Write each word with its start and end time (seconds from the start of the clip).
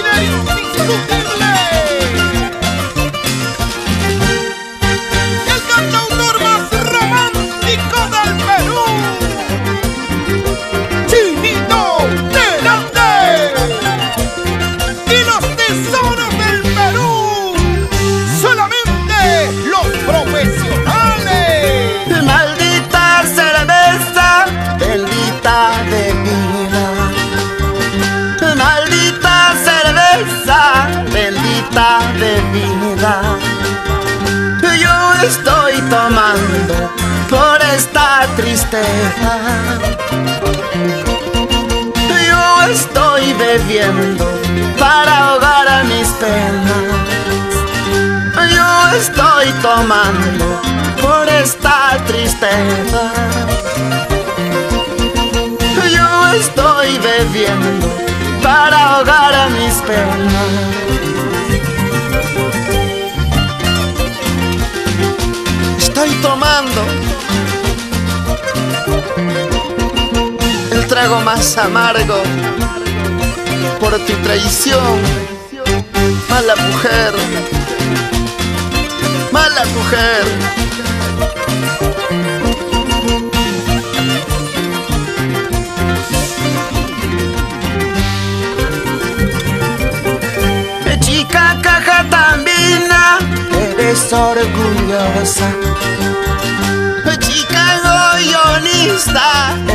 ladies. 0.00 0.41
Tristeza. 38.36 39.38
Yo 42.28 42.62
estoy 42.70 43.32
bebiendo 43.34 44.24
para 44.78 45.28
ahogar 45.28 45.68
a 45.68 45.84
mis 45.84 46.08
penas. 46.22 46.84
Yo 48.54 48.96
estoy 48.96 49.52
tomando 49.62 50.60
por 51.00 51.28
esta 51.28 51.98
tristeza. 52.06 53.12
Yo 55.94 56.32
estoy 56.34 56.98
bebiendo 56.98 57.88
para 58.42 58.96
ahogar 58.96 59.34
a 59.34 59.48
mis 59.48 59.74
penas. 59.82 60.71
El 70.72 70.86
trago 70.86 71.20
más 71.20 71.56
amargo 71.58 72.22
por 73.80 73.98
tu 74.06 74.12
traición, 74.22 75.00
mala 76.28 76.56
mujer, 76.56 77.12
mala 79.32 79.64
mujer. 79.66 80.24
Chica 91.00 91.58
caja 91.62 92.06
tambina, 92.08 93.18
eres 93.52 94.12
orgullosa. 94.12 95.48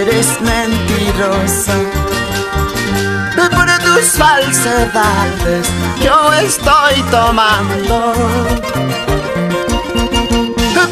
Eres 0.00 0.40
mentirosa. 0.40 1.74
Por 3.34 3.68
tus 3.84 4.06
falsedades 4.12 5.66
yo 6.00 6.32
estoy 6.34 7.02
tomando. 7.10 8.12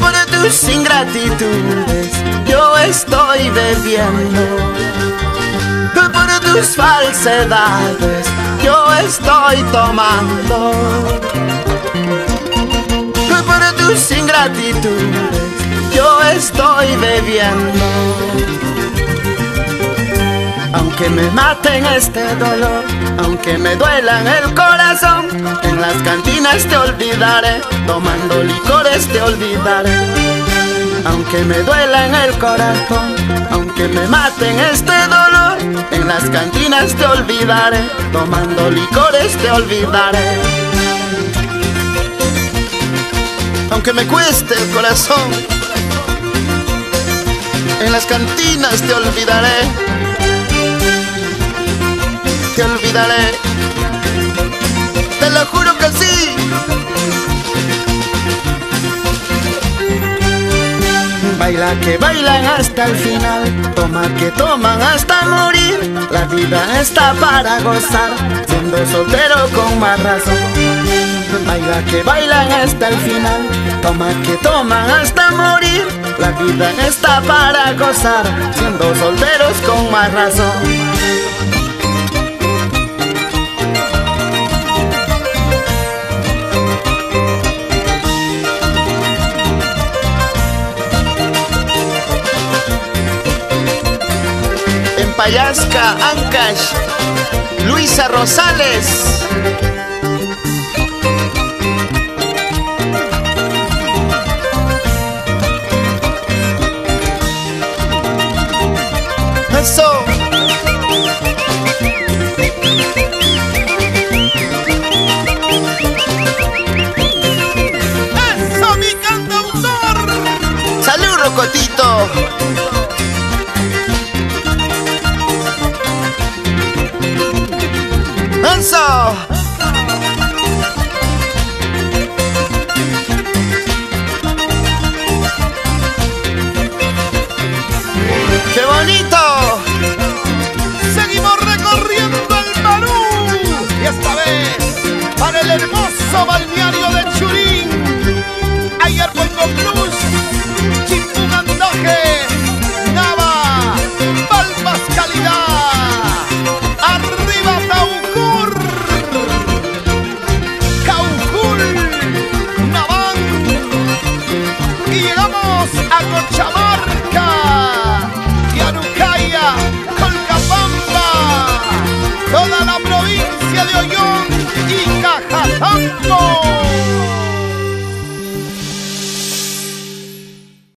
Por 0.01 0.15
tus 0.31 0.69
ingratitudes 0.69 2.11
yo 2.47 2.77
estoy 2.77 3.49
bebiendo. 3.49 4.45
Por 5.93 6.39
tus 6.41 6.75
falsedades 6.75 8.27
yo 8.63 8.93
estoy 8.95 9.63
tomando. 9.71 10.71
Por 13.47 13.63
tus 13.77 14.11
ingratitudes 14.11 15.47
yo 15.95 16.21
estoy 16.23 16.95
bebiendo. 16.97 18.66
Aunque 20.73 21.09
me 21.09 21.29
maten 21.31 21.85
este 21.85 22.35
dolor, 22.35 22.83
aunque 23.23 23.57
me 23.57 23.75
duela 23.75 24.21
en 24.21 24.27
el 24.27 24.53
corazón, 24.53 25.27
en 25.63 25.81
las 25.81 25.95
cantinas 26.03 26.63
te 26.65 26.77
olvidaré, 26.77 27.61
tomando 27.85 28.43
licores 28.43 29.07
te 29.07 29.21
olvidaré. 29.21 29.95
Aunque 31.05 31.43
me 31.45 31.59
duela 31.59 32.07
en 32.07 32.15
el 32.15 32.37
corazón, 32.37 33.15
aunque 33.51 33.87
me 33.87 34.07
maten 34.07 34.59
este 34.59 34.93
dolor, 35.07 35.57
en 35.91 36.07
las 36.07 36.23
cantinas 36.29 36.93
te 36.95 37.05
olvidaré, 37.05 37.81
tomando 38.11 38.69
licores 38.69 39.37
te 39.37 39.51
olvidaré. 39.51 40.41
Aunque 43.71 43.93
me 43.93 44.05
cueste 44.05 44.53
el 44.53 44.69
corazón, 44.71 45.31
en 47.81 47.91
las 47.91 48.05
cantinas 48.05 48.81
te 48.81 48.93
olvidaré, 48.93 49.87
te 52.57 52.63
olvidaré, 52.63 53.33
te 55.19 55.29
lo 55.29 55.45
juro 55.45 55.77
que 55.77 55.89
sí. 55.91 56.35
Baila 61.37 61.79
que 61.81 61.99
bailan 61.99 62.45
hasta 62.47 62.85
el 62.85 62.95
final, 62.95 63.43
toma 63.75 64.07
que 64.17 64.31
toman 64.31 64.81
hasta 64.81 65.21
morir. 65.27 65.93
La 66.09 66.25
vida 66.25 66.81
está 66.81 67.13
para 67.13 67.59
gozar, 67.59 68.09
siendo 68.47 68.77
soltero 68.87 69.47
con 69.53 69.79
más 69.79 70.01
razón. 70.01 70.39
Baila 71.45 71.85
que 71.91 72.01
bailan 72.01 72.51
hasta 72.53 72.87
el 72.87 72.97
final, 73.01 73.41
toma 73.83 74.09
que 74.25 74.35
toman 74.37 74.89
hasta 74.89 75.29
morir. 75.29 75.85
La 76.17 76.31
vida 76.31 76.71
está 76.87 77.21
para 77.21 77.73
gozar, 77.73 78.25
siendo 78.55 78.95
solteros 78.95 79.57
con 79.63 79.91
más 79.91 80.11
razón. 80.11 80.86
Payasca, 95.17 95.97
Ancash, 96.11 96.73
Luisa 97.65 98.07
Rosales. 98.07 99.76